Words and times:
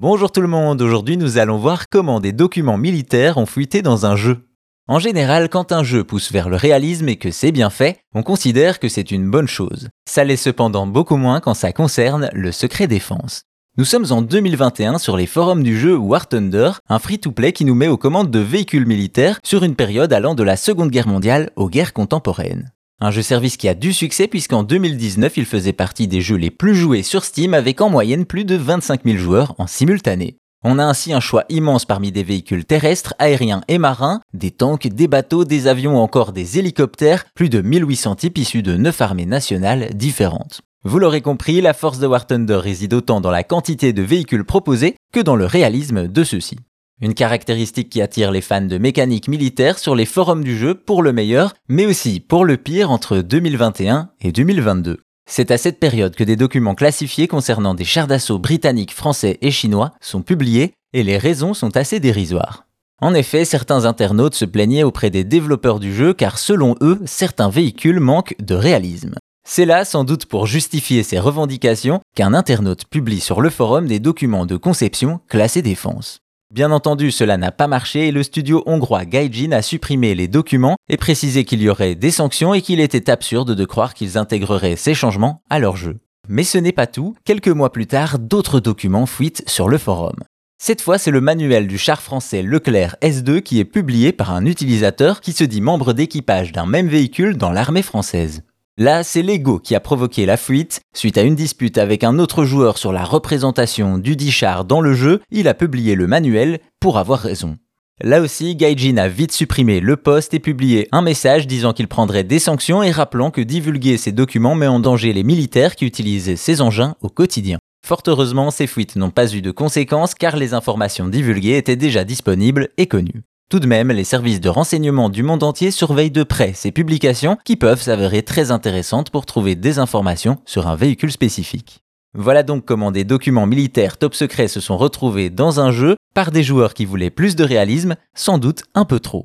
Bonjour 0.00 0.30
tout 0.30 0.42
le 0.42 0.46
monde, 0.46 0.80
aujourd'hui 0.80 1.16
nous 1.16 1.38
allons 1.38 1.58
voir 1.58 1.88
comment 1.88 2.20
des 2.20 2.30
documents 2.30 2.78
militaires 2.78 3.36
ont 3.36 3.46
fuité 3.46 3.82
dans 3.82 4.06
un 4.06 4.14
jeu. 4.14 4.46
En 4.86 5.00
général, 5.00 5.48
quand 5.48 5.72
un 5.72 5.82
jeu 5.82 6.04
pousse 6.04 6.30
vers 6.30 6.48
le 6.48 6.54
réalisme 6.54 7.08
et 7.08 7.16
que 7.16 7.32
c'est 7.32 7.50
bien 7.50 7.68
fait, 7.68 7.98
on 8.14 8.22
considère 8.22 8.78
que 8.78 8.88
c'est 8.88 9.10
une 9.10 9.28
bonne 9.28 9.48
chose. 9.48 9.88
Ça 10.08 10.22
l'est 10.22 10.36
cependant 10.36 10.86
beaucoup 10.86 11.16
moins 11.16 11.40
quand 11.40 11.54
ça 11.54 11.72
concerne 11.72 12.30
le 12.32 12.52
secret 12.52 12.86
défense. 12.86 13.42
Nous 13.76 13.84
sommes 13.84 14.06
en 14.10 14.22
2021 14.22 14.98
sur 14.98 15.16
les 15.16 15.26
forums 15.26 15.64
du 15.64 15.76
jeu 15.76 15.96
War 15.96 16.28
Thunder, 16.28 16.70
un 16.88 17.00
free-to-play 17.00 17.52
qui 17.52 17.64
nous 17.64 17.74
met 17.74 17.88
aux 17.88 17.96
commandes 17.96 18.30
de 18.30 18.38
véhicules 18.38 18.86
militaires 18.86 19.40
sur 19.42 19.64
une 19.64 19.74
période 19.74 20.12
allant 20.12 20.36
de 20.36 20.44
la 20.44 20.56
Seconde 20.56 20.90
Guerre 20.90 21.08
mondiale 21.08 21.50
aux 21.56 21.68
guerres 21.68 21.92
contemporaines. 21.92 22.70
Un 23.00 23.12
jeu 23.12 23.22
service 23.22 23.56
qui 23.56 23.68
a 23.68 23.74
du 23.74 23.92
succès 23.92 24.26
puisqu'en 24.26 24.64
2019 24.64 25.36
il 25.36 25.44
faisait 25.44 25.72
partie 25.72 26.08
des 26.08 26.20
jeux 26.20 26.36
les 26.36 26.50
plus 26.50 26.74
joués 26.74 27.04
sur 27.04 27.24
Steam 27.24 27.54
avec 27.54 27.80
en 27.80 27.88
moyenne 27.88 28.24
plus 28.24 28.44
de 28.44 28.56
25 28.56 29.02
000 29.04 29.18
joueurs 29.18 29.54
en 29.58 29.68
simultané. 29.68 30.36
On 30.64 30.80
a 30.80 30.84
ainsi 30.84 31.12
un 31.12 31.20
choix 31.20 31.44
immense 31.48 31.84
parmi 31.84 32.10
des 32.10 32.24
véhicules 32.24 32.64
terrestres, 32.64 33.14
aériens 33.20 33.60
et 33.68 33.78
marins, 33.78 34.20
des 34.34 34.50
tanks, 34.50 34.88
des 34.88 35.06
bateaux, 35.06 35.44
des 35.44 35.68
avions 35.68 35.94
ou 35.94 36.00
encore 36.00 36.32
des 36.32 36.58
hélicoptères, 36.58 37.26
plus 37.36 37.48
de 37.48 37.60
1800 37.60 38.16
types 38.16 38.38
issus 38.38 38.64
de 38.64 38.76
9 38.76 39.00
armées 39.00 39.26
nationales 39.26 39.90
différentes. 39.94 40.62
Vous 40.82 40.98
l'aurez 40.98 41.20
compris, 41.20 41.60
la 41.60 41.74
force 41.74 42.00
de 42.00 42.08
War 42.08 42.26
Thunder 42.26 42.56
réside 42.56 42.94
autant 42.94 43.20
dans 43.20 43.30
la 43.30 43.44
quantité 43.44 43.92
de 43.92 44.02
véhicules 44.02 44.44
proposés 44.44 44.96
que 45.12 45.20
dans 45.20 45.36
le 45.36 45.46
réalisme 45.46 46.08
de 46.08 46.24
ceux-ci. 46.24 46.56
Une 47.00 47.14
caractéristique 47.14 47.90
qui 47.90 48.02
attire 48.02 48.32
les 48.32 48.40
fans 48.40 48.60
de 48.60 48.76
mécanique 48.76 49.28
militaire 49.28 49.78
sur 49.78 49.94
les 49.94 50.04
forums 50.04 50.42
du 50.42 50.58
jeu 50.58 50.74
pour 50.74 51.02
le 51.02 51.12
meilleur, 51.12 51.54
mais 51.68 51.86
aussi 51.86 52.18
pour 52.18 52.44
le 52.44 52.56
pire 52.56 52.90
entre 52.90 53.18
2021 53.18 54.10
et 54.20 54.32
2022. 54.32 54.98
C'est 55.30 55.52
à 55.52 55.58
cette 55.58 55.78
période 55.78 56.16
que 56.16 56.24
des 56.24 56.34
documents 56.34 56.74
classifiés 56.74 57.28
concernant 57.28 57.74
des 57.74 57.84
chars 57.84 58.08
d'assaut 58.08 58.40
britanniques, 58.40 58.92
français 58.92 59.38
et 59.42 59.52
chinois 59.52 59.92
sont 60.00 60.22
publiés, 60.22 60.72
et 60.92 61.04
les 61.04 61.18
raisons 61.18 61.54
sont 61.54 61.76
assez 61.76 62.00
dérisoires. 62.00 62.64
En 63.00 63.14
effet, 63.14 63.44
certains 63.44 63.84
internautes 63.84 64.34
se 64.34 64.44
plaignaient 64.44 64.82
auprès 64.82 65.10
des 65.10 65.22
développeurs 65.22 65.78
du 65.78 65.94
jeu 65.94 66.14
car 66.14 66.36
selon 66.36 66.74
eux, 66.80 66.98
certains 67.06 67.48
véhicules 67.48 68.00
manquent 68.00 68.34
de 68.40 68.56
réalisme. 68.56 69.14
C'est 69.46 69.66
là, 69.66 69.84
sans 69.84 70.02
doute 70.02 70.26
pour 70.26 70.46
justifier 70.46 71.04
ces 71.04 71.20
revendications, 71.20 72.00
qu'un 72.16 72.34
internaute 72.34 72.86
publie 72.86 73.20
sur 73.20 73.40
le 73.40 73.50
forum 73.50 73.86
des 73.86 74.00
documents 74.00 74.46
de 74.46 74.56
conception 74.56 75.20
classés 75.28 75.62
défense. 75.62 76.18
Bien 76.54 76.72
entendu, 76.72 77.10
cela 77.10 77.36
n'a 77.36 77.52
pas 77.52 77.66
marché 77.66 78.08
et 78.08 78.10
le 78.10 78.22
studio 78.22 78.62
hongrois 78.64 79.04
Gaijin 79.04 79.52
a 79.52 79.60
supprimé 79.60 80.14
les 80.14 80.28
documents 80.28 80.76
et 80.88 80.96
précisé 80.96 81.44
qu'il 81.44 81.60
y 81.60 81.68
aurait 81.68 81.94
des 81.94 82.10
sanctions 82.10 82.54
et 82.54 82.62
qu'il 82.62 82.80
était 82.80 83.10
absurde 83.10 83.54
de 83.54 83.64
croire 83.66 83.92
qu'ils 83.92 84.16
intégreraient 84.16 84.76
ces 84.76 84.94
changements 84.94 85.42
à 85.50 85.58
leur 85.58 85.76
jeu. 85.76 85.98
Mais 86.26 86.44
ce 86.44 86.56
n'est 86.56 86.72
pas 86.72 86.86
tout, 86.86 87.14
quelques 87.24 87.48
mois 87.48 87.70
plus 87.70 87.86
tard, 87.86 88.18
d'autres 88.18 88.60
documents 88.60 89.04
fuitent 89.04 89.46
sur 89.46 89.68
le 89.68 89.76
forum. 89.76 90.16
Cette 90.56 90.80
fois, 90.80 90.96
c'est 90.96 91.10
le 91.10 91.20
manuel 91.20 91.66
du 91.66 91.76
char 91.76 92.00
français 92.00 92.42
Leclerc 92.42 92.96
S2 93.02 93.42
qui 93.42 93.60
est 93.60 93.66
publié 93.66 94.12
par 94.12 94.32
un 94.32 94.46
utilisateur 94.46 95.20
qui 95.20 95.32
se 95.32 95.44
dit 95.44 95.60
membre 95.60 95.92
d'équipage 95.92 96.52
d'un 96.52 96.66
même 96.66 96.88
véhicule 96.88 97.36
dans 97.36 97.50
l'armée 97.52 97.82
française. 97.82 98.42
Là, 98.80 99.02
c'est 99.02 99.22
l'ego 99.22 99.58
qui 99.58 99.74
a 99.74 99.80
provoqué 99.80 100.24
la 100.24 100.36
fuite. 100.36 100.82
Suite 100.94 101.18
à 101.18 101.22
une 101.22 101.34
dispute 101.34 101.78
avec 101.78 102.04
un 102.04 102.20
autre 102.20 102.44
joueur 102.44 102.78
sur 102.78 102.92
la 102.92 103.02
représentation 103.02 103.98
du 103.98 104.14
dit 104.14 104.30
char 104.30 104.64
dans 104.64 104.80
le 104.80 104.94
jeu, 104.94 105.20
il 105.32 105.48
a 105.48 105.54
publié 105.54 105.96
le 105.96 106.06
manuel 106.06 106.60
pour 106.78 106.96
avoir 106.96 107.18
raison. 107.18 107.56
Là 108.00 108.20
aussi, 108.20 108.54
Gaijin 108.54 108.96
a 108.98 109.08
vite 109.08 109.32
supprimé 109.32 109.80
le 109.80 109.96
post 109.96 110.32
et 110.32 110.38
publié 110.38 110.86
un 110.92 111.02
message 111.02 111.48
disant 111.48 111.72
qu'il 111.72 111.88
prendrait 111.88 112.22
des 112.22 112.38
sanctions 112.38 112.84
et 112.84 112.92
rappelant 112.92 113.32
que 113.32 113.40
divulguer 113.40 113.96
ces 113.96 114.12
documents 114.12 114.54
met 114.54 114.68
en 114.68 114.78
danger 114.78 115.12
les 115.12 115.24
militaires 115.24 115.74
qui 115.74 115.84
utilisent 115.84 116.36
ces 116.36 116.60
engins 116.60 116.94
au 117.00 117.08
quotidien. 117.08 117.58
Fort 117.84 118.02
heureusement, 118.06 118.52
ces 118.52 118.68
fuites 118.68 118.94
n'ont 118.94 119.10
pas 119.10 119.34
eu 119.34 119.42
de 119.42 119.50
conséquences 119.50 120.14
car 120.14 120.36
les 120.36 120.54
informations 120.54 121.08
divulguées 121.08 121.56
étaient 121.56 121.74
déjà 121.74 122.04
disponibles 122.04 122.68
et 122.76 122.86
connues. 122.86 123.24
Tout 123.50 123.60
de 123.60 123.66
même, 123.66 123.90
les 123.90 124.04
services 124.04 124.42
de 124.42 124.50
renseignement 124.50 125.08
du 125.08 125.22
monde 125.22 125.42
entier 125.42 125.70
surveillent 125.70 126.10
de 126.10 126.22
près 126.22 126.52
ces 126.52 126.70
publications 126.70 127.38
qui 127.46 127.56
peuvent 127.56 127.80
s'avérer 127.80 128.22
très 128.22 128.50
intéressantes 128.50 129.08
pour 129.08 129.24
trouver 129.24 129.54
des 129.54 129.78
informations 129.78 130.36
sur 130.44 130.66
un 130.66 130.76
véhicule 130.76 131.10
spécifique. 131.10 131.82
Voilà 132.12 132.42
donc 132.42 132.66
comment 132.66 132.90
des 132.90 133.04
documents 133.04 133.46
militaires 133.46 133.96
top 133.96 134.14
secrets 134.14 134.48
se 134.48 134.60
sont 134.60 134.76
retrouvés 134.76 135.30
dans 135.30 135.60
un 135.60 135.70
jeu 135.70 135.96
par 136.12 136.30
des 136.30 136.42
joueurs 136.42 136.74
qui 136.74 136.84
voulaient 136.84 137.08
plus 137.08 137.36
de 137.36 137.44
réalisme, 137.44 137.96
sans 138.14 138.36
doute 138.36 138.64
un 138.74 138.84
peu 138.84 139.00
trop. 139.00 139.24